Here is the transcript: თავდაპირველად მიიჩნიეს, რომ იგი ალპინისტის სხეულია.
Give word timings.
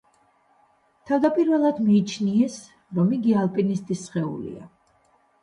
თავდაპირველად 1.09 1.81
მიიჩნიეს, 1.89 2.57
რომ 3.01 3.13
იგი 3.19 3.37
ალპინისტის 3.43 4.03
სხეულია. 4.09 4.67